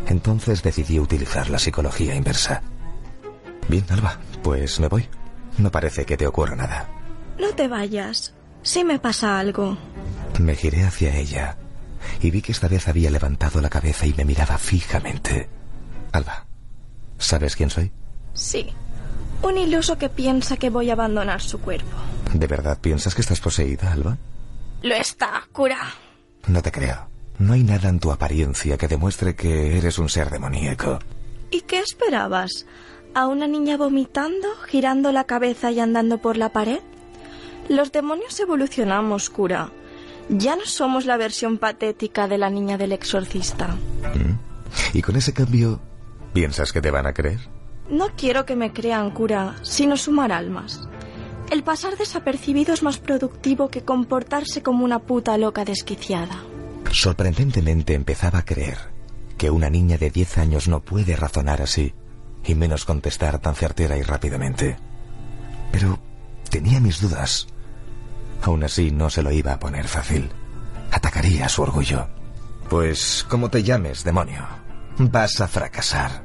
Entonces 0.08 0.63
decidí 0.63 1.00
utilizar 1.00 1.50
la 1.50 1.60
psicología 1.60 2.16
inversa. 2.16 2.62
Bien, 3.68 3.86
Alba, 3.89 4.18
pues 4.42 4.80
me 4.80 4.88
voy. 4.88 5.08
No 5.58 5.72
parece 5.72 6.06
que 6.06 6.18
te 6.18 6.25
ocurra 6.25 6.56
nada. 6.56 6.89
No 7.38 7.54
te 7.54 7.68
vayas. 7.68 8.34
Si 8.63 8.84
me 8.84 9.00
pasa 9.00 9.39
algo. 9.39 9.78
Me 10.39 10.56
giré 10.56 10.84
hacia 10.84 11.16
ella 11.16 11.58
y 12.22 12.32
vi 12.32 12.42
que 12.42 12.51
esta 12.51 12.68
vez 12.68 12.88
había 12.88 13.10
levantado 13.12 13.62
la 13.62 13.70
cabeza 13.70 14.06
y 14.06 14.13
me 14.13 14.25
miraba 14.25 14.58
fijamente. 14.58 15.50
Alba, 16.12 16.46
¿sabes 17.18 17.56
quién 17.56 17.70
soy? 17.70 17.92
Sí. 18.34 18.74
Un 19.42 19.58
iluso 19.58 19.98
que 19.98 20.10
piensa 20.10 20.58
que 20.58 20.70
voy 20.70 20.89
a 20.89 20.94
abandonar 20.94 21.42
su 21.42 21.60
cuerpo. 21.60 21.96
¿De 22.34 22.48
verdad 22.48 22.78
piensas 22.80 23.16
que 23.16 23.22
estás 23.22 23.39
poseída, 23.39 23.92
Alba? 23.92 24.18
Lo 24.81 24.95
está, 24.95 25.43
cura. 25.51 25.79
No 26.48 26.62
te 26.62 26.71
creo. 26.71 27.09
No 27.38 27.53
hay 27.53 27.63
nada 27.63 27.89
en 27.89 28.00
tu 28.00 28.12
apariencia 28.12 28.77
que 28.77 28.88
demuestre 28.88 29.36
que 29.36 29.77
eres 29.77 29.98
un 29.98 30.09
ser 30.09 30.29
demoníaco. 30.29 31.00
¿Y 31.51 31.62
qué 31.62 31.79
esperabas? 31.79 32.65
¿A 33.13 33.27
una 33.27 33.48
niña 33.48 33.77
vomitando, 33.77 34.48
girando 34.67 35.12
la 35.12 35.24
cabeza 35.24 35.71
y 35.71 35.79
andando 35.79 36.19
por 36.19 36.38
la 36.38 36.50
pared? 36.50 36.79
Los 37.69 37.91
demonios 37.91 38.39
evolucionamos, 38.39 39.29
cura. 39.29 39.71
Ya 40.29 40.55
no 40.55 40.65
somos 40.65 41.05
la 41.05 41.17
versión 41.17 41.57
patética 41.57 42.27
de 42.27 42.38
la 42.38 42.50
niña 42.50 42.77
del 42.77 42.91
exorcista. 42.91 43.67
¿Mm? 43.67 44.98
¿Y 44.98 45.01
con 45.01 45.15
ese 45.15 45.33
cambio 45.33 45.79
piensas 46.33 46.71
que 46.71 46.81
te 46.81 46.91
van 46.91 47.07
a 47.07 47.13
creer? 47.13 47.39
No 47.89 48.09
quiero 48.15 48.45
que 48.45 48.55
me 48.55 48.71
crean, 48.71 49.12
cura, 49.12 49.55
sino 49.63 49.98
sumar 49.98 50.31
almas. 50.31 50.88
El 51.51 51.63
pasar 51.63 51.98
desapercibido 51.98 52.75
es 52.75 52.84
más 52.84 53.00
productivo 53.00 53.70
que 53.70 53.82
comportarse 53.82 54.62
como 54.62 54.86
una 54.86 55.00
puta 55.00 55.36
loca 55.38 55.65
desquiciada. 55.65 56.44
Sorprendentemente 56.91 57.96
empezaba 57.96 58.39
a 58.39 58.46
creer 58.46 58.77
que 59.38 59.50
una 59.50 59.70
niña 59.70 59.98
de 59.98 60.12
10 60.12 60.38
años 60.38 60.68
no 60.68 60.82
puede 60.82 61.15
razonar 61.15 61.62
así, 61.62 61.96
y 62.46 62.53
menos 62.53 62.86
contestar 62.86 63.39
tan 63.39 63.56
certera 63.56 63.98
y 63.98 64.03
rápidamente. 64.03 64.77
Pero 65.72 65.98
tenía 66.51 66.79
mis 66.79 67.01
dudas. 67.01 67.48
Aún 68.44 68.63
así 68.63 68.91
no 68.91 69.10
se 69.10 69.24
lo 69.24 69.32
iba 69.32 69.53
a 69.53 69.60
poner 69.60 69.88
fácil. 69.88 70.29
Atacaría 70.91 71.50
su 71.50 71.63
orgullo. 71.63 72.08
Pues, 72.70 73.25
como 73.27 73.50
te 73.50 73.63
llames, 73.63 74.03
demonio, 74.03 74.46
vas 75.00 75.41
a 75.41 75.48
fracasar. 75.48 76.22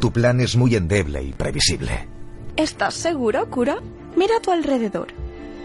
Tu 0.00 0.10
plan 0.10 0.40
es 0.40 0.56
muy 0.56 0.76
endeble 0.76 1.22
y 1.22 1.32
previsible. 1.32 2.08
¿Estás 2.56 2.94
seguro, 2.94 3.50
cura? 3.50 3.80
Mira 4.20 4.36
a 4.36 4.40
tu 4.40 4.50
alrededor. 4.52 5.14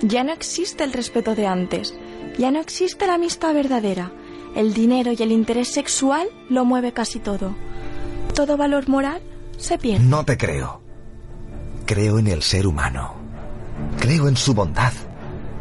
Ya 0.02 0.24
no 0.24 0.32
existe 0.32 0.86
el 0.86 0.94
respeto 0.94 1.36
de 1.36 1.46
antes. 1.46 1.94
Ya 2.38 2.52
no 2.52 2.62
existe 2.62 3.06
la 3.06 3.16
amistad 3.16 3.54
verdadera. 3.54 4.14
El 4.56 4.74
dinero 4.74 5.12
y 5.12 5.22
el 5.22 5.34
interés 5.34 5.68
sexual 5.68 6.30
lo 6.48 6.64
mueve 6.64 6.94
casi 6.94 7.20
todo. 7.20 7.54
Todo 8.34 8.56
valor 8.56 8.88
moral 8.88 9.22
se 9.58 9.78
pierde. 9.78 10.06
No 10.06 10.24
te 10.24 10.38
creo. 10.38 10.82
Creo 11.86 12.18
en 12.18 12.28
el 12.28 12.44
ser 12.44 12.66
humano. 12.66 13.16
Creo 14.00 14.30
en 14.30 14.38
su 14.38 14.54
bondad, 14.54 14.94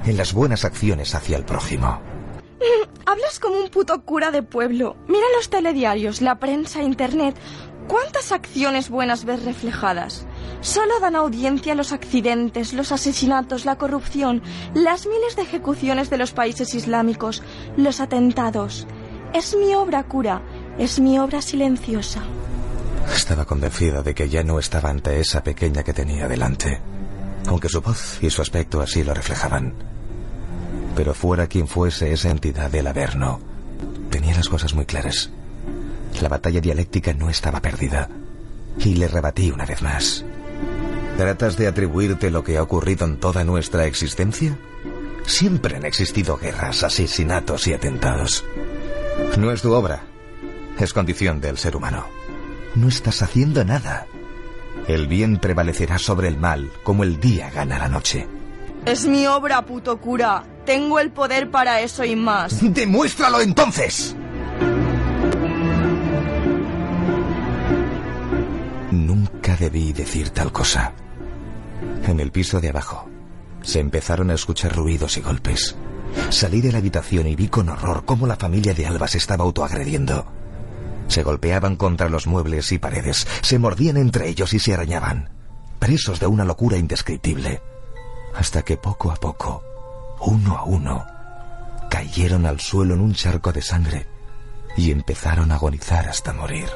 en 0.06 0.16
las 0.16 0.32
buenas 0.32 0.64
acciones 0.64 1.16
hacia 1.16 1.36
el 1.36 1.44
prójimo. 1.44 1.98
Hablas 3.06 3.40
como 3.40 3.58
un 3.58 3.70
puto 3.70 4.02
cura 4.02 4.30
de 4.30 4.44
pueblo. 4.44 4.94
Mira 5.08 5.26
los 5.36 5.50
telediarios, 5.50 6.22
la 6.22 6.38
prensa, 6.38 6.80
internet. 6.80 7.34
¿Cuántas 7.88 8.32
acciones 8.32 8.88
buenas 8.88 9.24
ves 9.24 9.44
reflejadas? 9.44 10.26
Solo 10.62 10.98
dan 11.00 11.16
audiencia 11.16 11.74
los 11.74 11.92
accidentes, 11.92 12.72
los 12.72 12.92
asesinatos, 12.92 13.66
la 13.66 13.76
corrupción, 13.76 14.42
las 14.72 15.06
miles 15.06 15.36
de 15.36 15.42
ejecuciones 15.42 16.08
de 16.08 16.16
los 16.16 16.32
países 16.32 16.74
islámicos, 16.74 17.42
los 17.76 18.00
atentados. 18.00 18.86
Es 19.34 19.54
mi 19.54 19.74
obra 19.74 20.04
cura, 20.04 20.40
es 20.78 20.98
mi 20.98 21.18
obra 21.18 21.42
silenciosa. 21.42 22.22
Estaba 23.14 23.44
convencida 23.44 24.02
de 24.02 24.14
que 24.14 24.30
ya 24.30 24.42
no 24.42 24.58
estaba 24.58 24.88
ante 24.88 25.20
esa 25.20 25.42
pequeña 25.42 25.82
que 25.82 25.92
tenía 25.92 26.26
delante, 26.26 26.80
aunque 27.46 27.68
su 27.68 27.82
voz 27.82 28.18
y 28.22 28.30
su 28.30 28.40
aspecto 28.40 28.80
así 28.80 29.04
lo 29.04 29.12
reflejaban. 29.12 29.74
Pero 30.96 31.12
fuera 31.12 31.48
quien 31.48 31.68
fuese 31.68 32.12
esa 32.12 32.30
entidad 32.30 32.70
del 32.70 32.86
Averno, 32.86 33.40
tenía 34.08 34.34
las 34.34 34.48
cosas 34.48 34.72
muy 34.72 34.86
claras. 34.86 35.30
La 36.20 36.28
batalla 36.28 36.60
dialéctica 36.60 37.12
no 37.12 37.28
estaba 37.28 37.60
perdida. 37.60 38.08
Y 38.78 38.94
le 38.94 39.08
rebatí 39.08 39.50
una 39.50 39.66
vez 39.66 39.82
más. 39.82 40.24
¿Tratas 41.16 41.56
de 41.56 41.68
atribuirte 41.68 42.30
lo 42.30 42.42
que 42.42 42.56
ha 42.56 42.62
ocurrido 42.62 43.06
en 43.06 43.18
toda 43.18 43.44
nuestra 43.44 43.86
existencia? 43.86 44.58
Siempre 45.26 45.76
han 45.76 45.84
existido 45.84 46.36
guerras, 46.36 46.82
asesinatos 46.82 47.66
y 47.66 47.72
atentados. 47.72 48.44
No 49.38 49.52
es 49.52 49.62
tu 49.62 49.72
obra. 49.72 50.02
Es 50.78 50.92
condición 50.92 51.40
del 51.40 51.56
ser 51.56 51.76
humano. 51.76 52.06
No 52.74 52.88
estás 52.88 53.22
haciendo 53.22 53.64
nada. 53.64 54.06
El 54.88 55.06
bien 55.06 55.38
prevalecerá 55.38 55.98
sobre 55.98 56.28
el 56.28 56.36
mal 56.36 56.70
como 56.82 57.04
el 57.04 57.20
día 57.20 57.50
gana 57.50 57.78
la 57.78 57.88
noche. 57.88 58.26
Es 58.84 59.06
mi 59.06 59.26
obra, 59.26 59.64
puto 59.64 59.98
cura. 59.98 60.44
Tengo 60.66 60.98
el 60.98 61.10
poder 61.10 61.50
para 61.50 61.80
eso 61.80 62.04
y 62.04 62.16
más. 62.16 62.58
¡Demuéstralo 62.60 63.40
entonces! 63.40 64.16
Debí 69.64 69.94
decir 69.94 70.28
tal 70.28 70.52
cosa. 70.52 70.92
En 72.06 72.20
el 72.20 72.30
piso 72.30 72.60
de 72.60 72.68
abajo 72.68 73.08
se 73.62 73.80
empezaron 73.80 74.30
a 74.30 74.34
escuchar 74.34 74.76
ruidos 74.76 75.16
y 75.16 75.22
golpes. 75.22 75.74
Salí 76.28 76.60
de 76.60 76.70
la 76.70 76.78
habitación 76.78 77.26
y 77.26 77.34
vi 77.34 77.48
con 77.48 77.70
horror 77.70 78.04
cómo 78.04 78.26
la 78.26 78.36
familia 78.36 78.74
de 78.74 78.86
Alba 78.86 79.08
se 79.08 79.16
estaba 79.16 79.44
autoagrediendo. 79.44 80.26
Se 81.08 81.22
golpeaban 81.22 81.76
contra 81.76 82.10
los 82.10 82.26
muebles 82.26 82.72
y 82.72 82.78
paredes, 82.78 83.26
se 83.40 83.58
mordían 83.58 83.96
entre 83.96 84.28
ellos 84.28 84.52
y 84.52 84.58
se 84.58 84.74
arañaban, 84.74 85.30
presos 85.78 86.20
de 86.20 86.26
una 86.26 86.44
locura 86.44 86.76
indescriptible, 86.76 87.62
hasta 88.34 88.62
que 88.62 88.76
poco 88.76 89.12
a 89.12 89.16
poco, 89.16 89.62
uno 90.20 90.58
a 90.58 90.64
uno, 90.64 91.06
cayeron 91.88 92.44
al 92.44 92.60
suelo 92.60 92.94
en 92.94 93.00
un 93.00 93.14
charco 93.14 93.50
de 93.50 93.62
sangre 93.62 94.06
y 94.76 94.90
empezaron 94.90 95.52
a 95.52 95.54
agonizar 95.54 96.06
hasta 96.06 96.34
morir. 96.34 96.68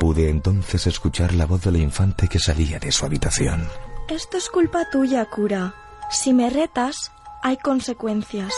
Pude 0.00 0.30
entonces 0.30 0.86
escuchar 0.86 1.34
la 1.34 1.44
voz 1.44 1.62
de 1.62 1.72
la 1.72 1.78
infante 1.78 2.26
que 2.26 2.38
salía 2.38 2.78
de 2.78 2.90
su 2.90 3.04
habitación. 3.04 3.68
Esto 4.08 4.38
es 4.38 4.48
culpa 4.48 4.88
tuya, 4.90 5.26
cura. 5.26 5.74
Si 6.10 6.32
me 6.32 6.48
retas, 6.48 7.12
hay 7.42 7.58
consecuencias. 7.58 8.52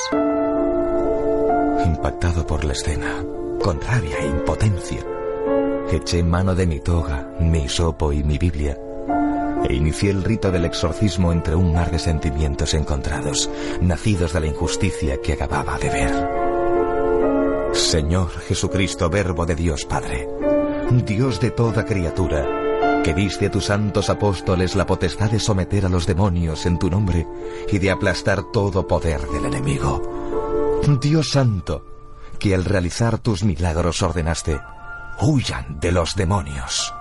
Impactado 1.84 2.46
por 2.46 2.64
la 2.64 2.72
escena, 2.72 3.22
con 3.60 3.80
rabia 3.80 4.18
e 4.20 4.26
impotencia, 4.28 5.04
eché 5.90 6.22
mano 6.22 6.54
de 6.54 6.66
mi 6.66 6.78
toga, 6.78 7.28
mi 7.40 7.64
hisopo 7.64 8.12
y 8.12 8.22
mi 8.22 8.38
Biblia 8.38 8.78
e 9.64 9.74
inicié 9.74 10.10
el 10.10 10.24
rito 10.24 10.50
del 10.50 10.64
exorcismo 10.64 11.32
entre 11.32 11.54
un 11.54 11.72
mar 11.72 11.90
de 11.90 11.98
sentimientos 11.98 12.74
encontrados, 12.74 13.48
nacidos 13.80 14.32
de 14.32 14.40
la 14.40 14.46
injusticia 14.46 15.20
que 15.20 15.34
acababa 15.34 15.78
de 15.78 15.88
ver. 15.88 16.42
Señor 17.72 18.30
Jesucristo, 18.40 19.08
Verbo 19.08 19.46
de 19.46 19.54
Dios 19.54 19.84
Padre, 19.84 20.28
Dios 21.00 21.40
de 21.40 21.50
toda 21.50 21.86
criatura, 21.86 22.46
que 23.02 23.14
diste 23.14 23.46
a 23.46 23.50
tus 23.50 23.64
santos 23.66 24.10
apóstoles 24.10 24.76
la 24.76 24.84
potestad 24.84 25.30
de 25.30 25.40
someter 25.40 25.86
a 25.86 25.88
los 25.88 26.06
demonios 26.06 26.66
en 26.66 26.78
tu 26.78 26.90
nombre 26.90 27.26
y 27.70 27.78
de 27.78 27.90
aplastar 27.90 28.42
todo 28.52 28.86
poder 28.86 29.22
del 29.28 29.46
enemigo. 29.46 30.80
Dios 31.00 31.30
Santo, 31.30 31.84
que 32.38 32.54
al 32.54 32.64
realizar 32.64 33.18
tus 33.18 33.42
milagros 33.42 34.02
ordenaste, 34.02 34.60
huyan 35.20 35.80
de 35.80 35.92
los 35.92 36.14
demonios. 36.14 36.92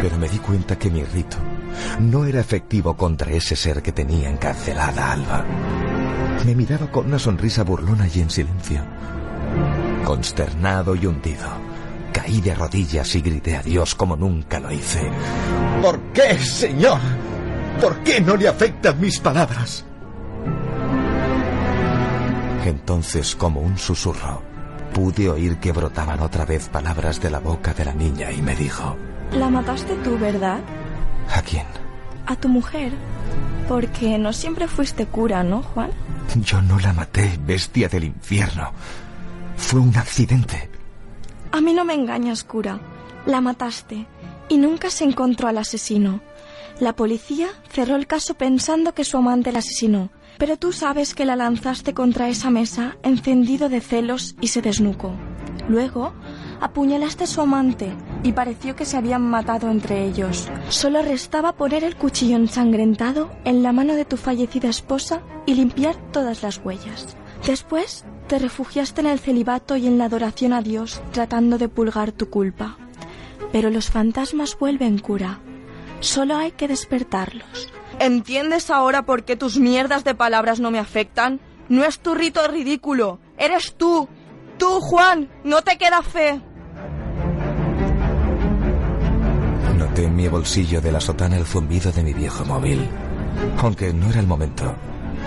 Pero 0.00 0.16
me 0.16 0.28
di 0.28 0.38
cuenta 0.38 0.78
que 0.78 0.90
mi 0.90 1.04
rito 1.04 1.36
no 2.00 2.24
era 2.24 2.40
efectivo 2.40 2.96
contra 2.96 3.30
ese 3.32 3.56
ser 3.56 3.82
que 3.82 3.92
tenía 3.92 4.30
encarcelada 4.30 5.12
Alba. 5.12 5.44
Me 6.46 6.54
miraba 6.54 6.90
con 6.90 7.06
una 7.06 7.18
sonrisa 7.18 7.62
burlona 7.62 8.08
y 8.12 8.20
en 8.20 8.30
silencio. 8.30 8.82
Consternado 10.04 10.94
y 10.94 11.06
hundido, 11.06 11.48
caí 12.12 12.40
de 12.40 12.54
rodillas 12.54 13.14
y 13.14 13.20
grité 13.20 13.56
a 13.56 13.62
Dios 13.62 13.94
como 13.94 14.16
nunca 14.16 14.58
lo 14.60 14.70
hice. 14.70 15.10
¿Por 15.82 16.00
qué, 16.12 16.38
Señor? 16.38 16.98
¿Por 17.80 17.98
qué 18.00 18.20
no 18.20 18.36
le 18.36 18.48
afectan 18.48 19.00
mis 19.00 19.20
palabras? 19.20 19.84
Entonces, 22.64 23.36
como 23.36 23.60
un 23.60 23.78
susurro, 23.78 24.42
pude 24.92 25.30
oír 25.30 25.58
que 25.58 25.72
brotaban 25.72 26.20
otra 26.20 26.44
vez 26.44 26.68
palabras 26.68 27.20
de 27.20 27.30
la 27.30 27.38
boca 27.38 27.72
de 27.72 27.84
la 27.84 27.94
niña 27.94 28.32
y 28.32 28.42
me 28.42 28.54
dijo, 28.56 28.96
La 29.32 29.48
mataste 29.48 29.94
tú, 30.04 30.18
¿verdad? 30.18 30.60
¿A 31.34 31.40
quién? 31.42 31.66
A 32.26 32.36
tu 32.36 32.48
mujer. 32.48 32.92
Porque 33.68 34.18
no 34.18 34.32
siempre 34.32 34.66
fuiste 34.66 35.06
cura, 35.06 35.42
¿no, 35.44 35.62
Juan? 35.62 35.90
Yo 36.42 36.60
no 36.62 36.78
la 36.78 36.92
maté, 36.92 37.38
bestia 37.46 37.88
del 37.88 38.04
infierno. 38.04 38.72
Fue 39.58 39.80
un 39.80 39.94
accidente. 39.96 40.70
A 41.52 41.60
mí 41.60 41.74
no 41.74 41.84
me 41.84 41.92
engañas, 41.92 42.42
cura. 42.44 42.80
La 43.26 43.42
mataste. 43.42 44.06
Y 44.48 44.56
nunca 44.56 44.88
se 44.88 45.04
encontró 45.04 45.48
al 45.48 45.58
asesino. 45.58 46.22
La 46.80 46.94
policía 46.94 47.48
cerró 47.70 47.96
el 47.96 48.06
caso 48.06 48.34
pensando 48.34 48.94
que 48.94 49.04
su 49.04 49.18
amante 49.18 49.52
la 49.52 49.58
asesinó. 49.58 50.10
Pero 50.38 50.56
tú 50.56 50.72
sabes 50.72 51.14
que 51.14 51.26
la 51.26 51.36
lanzaste 51.36 51.92
contra 51.92 52.28
esa 52.28 52.48
mesa, 52.48 52.96
encendido 53.02 53.68
de 53.68 53.80
celos, 53.80 54.36
y 54.40 54.48
se 54.48 54.62
desnucó. 54.62 55.12
Luego, 55.68 56.14
apuñalaste 56.60 57.24
a 57.24 57.26
su 57.26 57.40
amante, 57.40 57.92
y 58.22 58.32
pareció 58.32 58.76
que 58.76 58.84
se 58.84 58.96
habían 58.96 59.22
matado 59.28 59.68
entre 59.70 60.06
ellos. 60.06 60.48
Solo 60.68 61.02
restaba 61.02 61.54
poner 61.54 61.84
el 61.84 61.96
cuchillo 61.96 62.36
ensangrentado 62.36 63.30
en 63.44 63.62
la 63.62 63.72
mano 63.72 63.96
de 63.96 64.04
tu 64.04 64.16
fallecida 64.16 64.68
esposa 64.68 65.20
y 65.44 65.54
limpiar 65.54 65.96
todas 66.12 66.42
las 66.42 66.58
huellas. 66.64 67.16
Después, 67.44 68.04
te 68.28 68.38
refugiaste 68.38 69.00
en 69.00 69.06
el 69.06 69.18
celibato 69.18 69.76
y 69.76 69.86
en 69.86 69.96
la 69.96 70.04
adoración 70.04 70.52
a 70.52 70.60
Dios, 70.60 71.00
tratando 71.12 71.56
de 71.56 71.68
pulgar 71.68 72.12
tu 72.12 72.28
culpa. 72.28 72.76
Pero 73.52 73.70
los 73.70 73.90
fantasmas 73.90 74.56
vuelven, 74.58 74.98
cura. 74.98 75.40
Solo 76.00 76.36
hay 76.36 76.52
que 76.52 76.68
despertarlos. 76.68 77.72
¿Entiendes 77.98 78.70
ahora 78.70 79.04
por 79.06 79.24
qué 79.24 79.34
tus 79.34 79.58
mierdas 79.58 80.04
de 80.04 80.14
palabras 80.14 80.60
no 80.60 80.70
me 80.70 80.78
afectan? 80.78 81.40
No 81.68 81.84
es 81.84 81.98
tu 81.98 82.14
rito 82.14 82.46
ridículo, 82.46 83.18
eres 83.38 83.74
tú. 83.76 84.08
Tú, 84.58 84.80
Juan, 84.80 85.28
no 85.42 85.62
te 85.62 85.78
queda 85.78 86.02
fe. 86.02 86.40
Noté 89.76 90.04
en 90.04 90.16
mi 90.16 90.28
bolsillo 90.28 90.80
de 90.80 90.92
la 90.92 91.00
sotana 91.00 91.36
el 91.36 91.46
zumbido 91.46 91.90
de 91.92 92.02
mi 92.02 92.12
viejo 92.12 92.44
móvil. 92.44 92.86
Aunque 93.58 93.92
no 93.92 94.10
era 94.10 94.20
el 94.20 94.26
momento. 94.26 94.74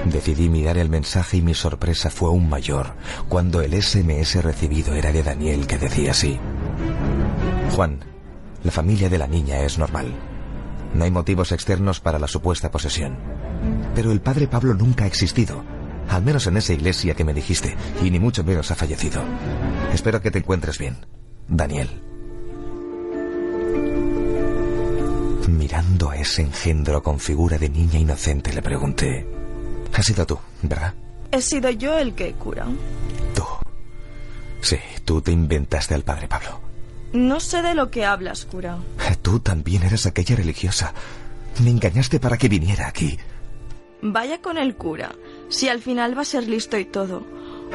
Decidí 0.05 0.49
mirar 0.49 0.77
el 0.77 0.89
mensaje 0.89 1.37
y 1.37 1.41
mi 1.41 1.53
sorpresa 1.53 2.09
fue 2.09 2.29
aún 2.29 2.49
mayor 2.49 2.95
cuando 3.29 3.61
el 3.61 3.79
SMS 3.81 4.43
recibido 4.43 4.93
era 4.93 5.11
de 5.11 5.23
Daniel 5.23 5.67
que 5.67 5.77
decía 5.77 6.11
así. 6.11 6.39
Juan, 7.75 7.99
la 8.63 8.71
familia 8.71 9.09
de 9.09 9.17
la 9.17 9.27
niña 9.27 9.59
es 9.59 9.77
normal. 9.77 10.07
No 10.93 11.03
hay 11.03 11.11
motivos 11.11 11.51
externos 11.51 11.99
para 11.99 12.19
la 12.19 12.27
supuesta 12.27 12.71
posesión. 12.71 13.17
Pero 13.95 14.11
el 14.11 14.21
padre 14.21 14.47
Pablo 14.47 14.73
nunca 14.73 15.05
ha 15.05 15.07
existido. 15.07 15.63
Al 16.09 16.23
menos 16.23 16.47
en 16.47 16.57
esa 16.57 16.73
iglesia 16.73 17.13
que 17.13 17.23
me 17.23 17.33
dijiste, 17.33 17.75
y 18.03 18.11
ni 18.11 18.19
mucho 18.19 18.43
menos 18.43 18.69
ha 18.71 18.75
fallecido. 18.75 19.21
Espero 19.93 20.21
que 20.21 20.31
te 20.31 20.39
encuentres 20.39 20.77
bien. 20.77 20.97
Daniel. 21.47 22.01
Mirando 25.47 26.09
a 26.09 26.17
ese 26.17 26.41
engendro 26.41 27.01
con 27.01 27.19
figura 27.19 27.57
de 27.57 27.69
niña 27.69 27.99
inocente, 27.99 28.51
le 28.51 28.61
pregunté, 28.61 29.27
¿Has 29.93 30.05
sido 30.05 30.25
tú, 30.25 30.39
verdad? 30.61 30.93
He 31.31 31.41
sido 31.41 31.69
yo 31.69 31.97
el 31.97 32.13
que 32.13 32.33
cura. 32.33 32.65
Tú. 33.35 33.43
Sí, 34.61 34.77
tú. 35.05 35.21
Te 35.21 35.31
inventaste 35.31 35.93
al 35.93 36.03
padre 36.03 36.27
Pablo. 36.27 36.59
No 37.13 37.39
sé 37.39 37.61
de 37.61 37.75
lo 37.75 37.91
que 37.91 38.05
hablas, 38.05 38.45
cura. 38.45 38.77
Tú 39.21 39.39
también 39.39 39.83
eres 39.83 40.05
aquella 40.05 40.35
religiosa. 40.35 40.93
Me 41.63 41.69
engañaste 41.69 42.19
para 42.19 42.37
que 42.37 42.49
viniera 42.49 42.87
aquí. 42.87 43.17
Vaya 44.01 44.41
con 44.41 44.57
el 44.57 44.75
cura, 44.75 45.11
si 45.49 45.69
al 45.69 45.81
final 45.81 46.17
va 46.17 46.21
a 46.23 46.25
ser 46.25 46.47
listo 46.47 46.77
y 46.77 46.85
todo. 46.85 47.23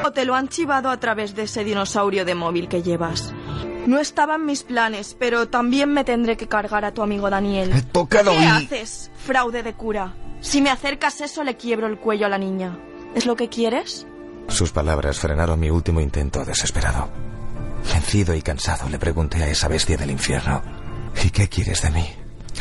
O 0.03 0.11
te 0.11 0.25
lo 0.25 0.35
han 0.35 0.49
chivado 0.49 0.89
a 0.89 0.99
través 0.99 1.35
de 1.35 1.43
ese 1.43 1.63
dinosaurio 1.63 2.25
de 2.25 2.35
móvil 2.35 2.67
que 2.67 2.83
llevas. 2.83 3.33
No 3.87 3.99
estaban 3.99 4.45
mis 4.45 4.63
planes, 4.63 5.15
pero 5.17 5.47
también 5.47 5.93
me 5.93 6.03
tendré 6.03 6.35
que 6.35 6.47
cargar 6.47 6.83
a 6.83 6.93
tu 6.93 7.01
amigo 7.01 7.29
Daniel. 7.29 7.71
He 7.73 7.81
tocado 7.81 8.31
¿Qué 8.31 8.39
y... 8.39 8.45
haces, 8.45 9.09
fraude 9.17 9.63
de 9.63 9.73
cura? 9.73 10.13
Si 10.41 10.61
me 10.61 10.69
acercas 10.69 11.21
eso, 11.21 11.43
le 11.43 11.57
quiebro 11.57 11.87
el 11.87 11.97
cuello 11.97 12.25
a 12.25 12.29
la 12.29 12.37
niña. 12.37 12.77
¿Es 13.15 13.25
lo 13.25 13.35
que 13.35 13.49
quieres? 13.49 14.05
Sus 14.47 14.71
palabras 14.71 15.19
frenaron 15.19 15.59
mi 15.59 15.69
último 15.69 15.99
intento 15.99 16.45
desesperado. 16.45 17.09
Vencido 17.93 18.33
y 18.33 18.41
cansado, 18.41 18.87
le 18.89 18.99
pregunté 18.99 19.43
a 19.43 19.49
esa 19.49 19.67
bestia 19.67 19.97
del 19.97 20.11
infierno. 20.11 20.61
¿Y 21.23 21.29
qué 21.29 21.47
quieres 21.47 21.81
de 21.81 21.91
mí? 21.91 22.05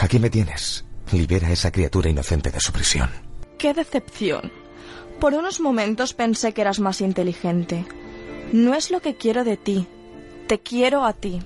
Aquí 0.01 0.19
me 0.19 0.31
tienes. 0.31 0.85
Libera 1.13 1.49
a 1.49 1.53
esa 1.53 1.71
criatura 1.71 2.11
inocente 2.11 2.51
de 2.51 2.61
su 2.61 2.73
prisión. 2.73 3.11
¡Qué 3.59 3.73
decepción! 3.75 4.51
Por 5.21 5.35
unos 5.35 5.61
momentos 5.61 6.15
pensé 6.15 6.53
que 6.53 6.61
eras 6.61 6.81
más 6.81 7.01
inteligente. 7.01 7.85
No 8.53 8.75
es 8.75 8.91
lo 8.91 9.01
que 9.01 9.17
quiero 9.17 9.45
de 9.45 9.57
ti. 9.57 9.87
Te 10.47 10.61
quiero 10.61 11.05
a 11.05 11.13
ti. 11.13 11.43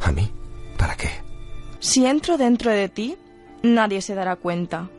¿A 0.00 0.12
mí? 0.12 0.32
¿Para 0.76 0.96
qué? 0.96 1.10
Si 1.78 2.06
entro 2.06 2.38
dentro 2.38 2.70
de 2.70 2.88
ti, 2.88 3.16
nadie 3.62 4.02
se 4.02 4.14
dará 4.14 4.36
cuenta. 4.36 4.90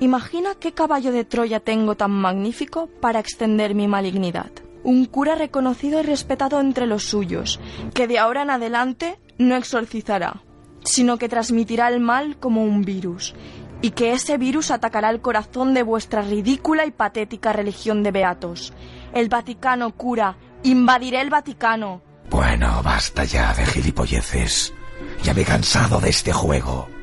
Imagina 0.00 0.54
qué 0.58 0.72
caballo 0.72 1.12
de 1.12 1.24
Troya 1.24 1.60
tengo 1.60 1.94
tan 1.94 2.10
magnífico 2.10 2.88
para 3.00 3.20
extender 3.20 3.74
mi 3.74 3.88
malignidad. 3.88 4.50
Un 4.82 5.06
cura 5.06 5.34
reconocido 5.34 6.00
y 6.00 6.02
respetado 6.02 6.60
entre 6.60 6.86
los 6.86 7.04
suyos, 7.04 7.60
que 7.94 8.06
de 8.06 8.18
ahora 8.18 8.42
en 8.42 8.50
adelante 8.50 9.18
no 9.38 9.56
exorcizará, 9.56 10.42
sino 10.84 11.16
que 11.16 11.28
transmitirá 11.28 11.88
el 11.88 12.00
mal 12.00 12.36
como 12.38 12.62
un 12.64 12.82
virus, 12.82 13.34
y 13.80 13.90
que 13.92 14.12
ese 14.12 14.36
virus 14.36 14.70
atacará 14.70 15.10
el 15.10 15.20
corazón 15.20 15.74
de 15.74 15.82
vuestra 15.82 16.22
ridícula 16.22 16.86
y 16.86 16.90
patética 16.90 17.52
religión 17.52 18.02
de 18.02 18.10
beatos. 18.10 18.72
El 19.14 19.28
Vaticano, 19.28 19.92
cura, 19.92 20.36
invadiré 20.64 21.20
el 21.20 21.30
Vaticano. 21.30 22.02
Bueno, 22.30 22.82
basta 22.82 23.24
ya 23.24 23.54
de 23.54 23.64
gilipolleces. 23.64 24.74
Ya 25.22 25.34
me 25.34 25.42
he 25.42 25.44
cansado 25.44 26.00
de 26.00 26.10
este 26.10 26.32
juego. 26.32 26.93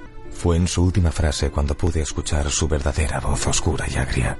Fue 0.41 0.57
en 0.57 0.67
su 0.67 0.83
última 0.83 1.11
frase 1.11 1.51
cuando 1.51 1.77
pude 1.77 2.01
escuchar 2.01 2.49
su 2.49 2.67
verdadera 2.67 3.19
voz 3.19 3.45
oscura 3.45 3.85
y 3.87 3.95
agria. 3.95 4.39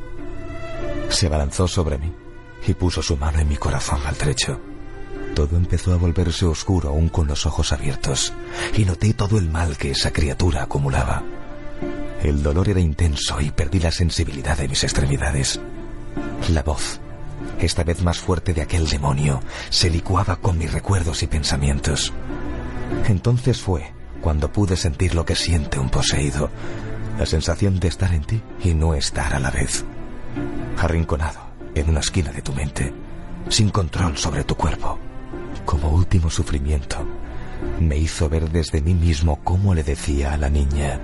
Se 1.10 1.28
abalanzó 1.28 1.68
sobre 1.68 2.00
mí 2.00 2.12
y 2.66 2.74
puso 2.74 3.04
su 3.04 3.18
mano 3.18 3.38
en 3.38 3.48
mi 3.48 3.56
corazón 3.56 4.02
maltrecho. 4.04 4.60
Todo 5.36 5.58
empezó 5.58 5.94
a 5.94 5.98
volverse 5.98 6.48
oscuro 6.48 6.90
aún 6.90 7.10
con 7.10 7.28
los 7.28 7.46
ojos 7.46 7.72
abiertos 7.72 8.34
y 8.76 8.84
noté 8.84 9.14
todo 9.14 9.38
el 9.38 9.52
mal 9.52 9.78
que 9.78 9.92
esa 9.92 10.12
criatura 10.12 10.64
acumulaba. 10.64 11.22
El 12.24 12.42
dolor 12.42 12.68
era 12.70 12.80
intenso 12.80 13.40
y 13.40 13.52
perdí 13.52 13.80
la 13.80 13.92
sensibilidad 13.92 14.58
de 14.58 14.70
mis 14.70 14.84
extremidades. 14.84 15.60
La 16.50 16.64
voz, 16.64 17.00
esta 17.60 17.84
vez 17.84 18.02
más 18.02 18.18
fuerte 18.18 18.56
de 18.56 18.64
aquel 18.64 18.88
demonio, 18.88 19.40
se 19.70 19.92
licuaba 19.92 20.38
con 20.38 20.58
mis 20.58 20.74
recuerdos 20.74 21.22
y 21.22 21.28
pensamientos. 21.28 22.12
Entonces 23.08 23.62
fue 23.62 24.01
cuando 24.22 24.52
pude 24.52 24.78
sentir 24.78 25.16
lo 25.16 25.26
que 25.26 25.36
siente 25.36 25.80
un 25.80 25.90
poseído, 25.90 26.50
la 27.18 27.26
sensación 27.26 27.80
de 27.80 27.88
estar 27.88 28.14
en 28.14 28.24
ti 28.24 28.42
y 28.64 28.74
no 28.74 28.94
estar 28.94 29.34
a 29.34 29.40
la 29.40 29.52
vez. 29.52 29.84
Arrinconado 30.78 31.40
en 31.76 31.90
una 31.90 32.00
esquina 32.00 32.32
de 32.32 32.42
tu 32.42 32.54
mente, 32.54 32.94
sin 33.50 33.70
control 33.70 34.18
sobre 34.18 34.44
tu 34.44 34.56
cuerpo. 34.56 34.98
Como 35.66 35.90
último 35.90 36.30
sufrimiento, 36.30 37.06
me 37.80 37.98
hizo 37.98 38.30
ver 38.30 38.50
desde 38.50 38.82
mí 38.82 38.94
mismo 38.94 39.40
cómo 39.44 39.74
le 39.74 39.84
decía 39.84 40.34
a 40.34 40.38
la 40.38 40.50
niña, 40.50 41.00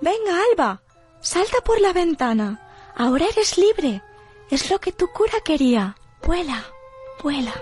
Venga, 0.00 0.42
Alba, 0.50 0.82
salta 1.20 1.58
por 1.64 1.80
la 1.80 1.92
ventana. 1.92 2.60
Ahora 2.96 3.26
eres 3.26 3.56
libre. 3.58 4.02
Es 4.50 4.70
lo 4.70 4.78
que 4.80 4.92
tu 4.92 5.08
cura 5.08 5.38
quería. 5.44 5.96
Vuela, 6.24 6.64
vuela. 7.22 7.52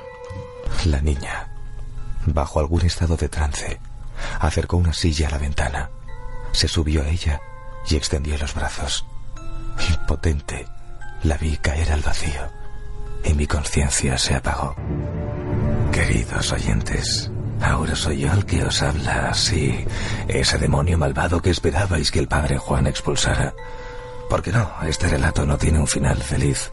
La 0.86 1.00
niña, 1.00 1.50
bajo 2.26 2.60
algún 2.60 2.82
estado 2.82 3.16
de 3.16 3.28
trance, 3.28 3.80
acercó 4.40 4.76
una 4.76 4.92
silla 4.92 5.28
a 5.28 5.32
la 5.32 5.38
ventana, 5.38 5.90
se 6.52 6.68
subió 6.68 7.02
a 7.02 7.08
ella 7.08 7.40
y 7.88 7.96
extendió 7.96 8.36
los 8.38 8.54
brazos. 8.54 9.04
Impotente, 9.90 10.66
la 11.22 11.36
vi 11.36 11.56
caer 11.56 11.92
al 11.92 12.00
vacío 12.00 12.64
y 13.24 13.34
mi 13.34 13.46
conciencia 13.46 14.18
se 14.18 14.34
apagó. 14.34 14.74
Queridos 15.92 16.52
oyentes, 16.52 17.30
ahora 17.60 17.94
soy 17.94 18.20
yo 18.20 18.32
el 18.32 18.44
que 18.44 18.64
os 18.64 18.82
habla, 18.82 19.32
sí, 19.34 19.84
ese 20.28 20.58
demonio 20.58 20.98
malvado 20.98 21.40
que 21.40 21.50
esperabais 21.50 22.10
que 22.10 22.18
el 22.18 22.28
padre 22.28 22.58
Juan 22.58 22.86
expulsara. 22.86 23.54
Porque 24.28 24.52
no, 24.52 24.70
este 24.86 25.08
relato 25.08 25.46
no 25.46 25.56
tiene 25.58 25.78
un 25.78 25.86
final 25.86 26.16
feliz. 26.22 26.72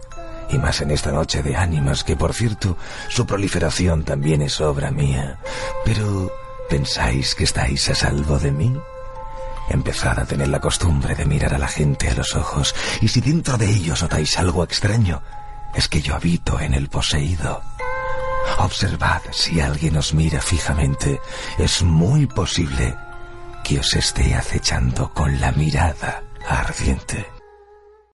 Y 0.49 0.57
más 0.57 0.81
en 0.81 0.91
esta 0.91 1.11
noche 1.11 1.41
de 1.41 1.55
ánimas, 1.55 2.03
que 2.03 2.17
por 2.17 2.33
cierto, 2.33 2.77
su 3.07 3.25
proliferación 3.25 4.03
también 4.03 4.41
es 4.41 4.59
obra 4.59 4.91
mía. 4.91 5.39
Pero, 5.85 6.31
¿pensáis 6.71 7.35
que 7.35 7.43
estáis 7.43 7.89
a 7.89 7.95
salvo 7.95 8.39
de 8.39 8.49
mí? 8.49 8.73
Empezad 9.69 10.17
a 10.17 10.25
tener 10.25 10.47
la 10.47 10.61
costumbre 10.61 11.15
de 11.15 11.25
mirar 11.25 11.53
a 11.53 11.57
la 11.57 11.67
gente 11.67 12.07
a 12.07 12.13
los 12.13 12.33
ojos, 12.33 12.73
y 13.01 13.09
si 13.09 13.19
dentro 13.19 13.57
de 13.57 13.69
ellos 13.69 14.01
notáis 14.01 14.37
algo 14.37 14.63
extraño, 14.63 15.21
es 15.75 15.89
que 15.89 16.01
yo 16.01 16.15
habito 16.15 16.61
en 16.61 16.73
el 16.73 16.87
poseído. 16.87 17.61
Observad 18.59 19.21
si 19.31 19.59
alguien 19.59 19.97
os 19.97 20.13
mira 20.13 20.39
fijamente, 20.39 21.19
es 21.57 21.83
muy 21.83 22.25
posible 22.25 22.95
que 23.65 23.79
os 23.79 23.93
esté 23.93 24.33
acechando 24.33 25.13
con 25.13 25.41
la 25.41 25.51
mirada 25.51 26.23
ardiente. 26.47 27.40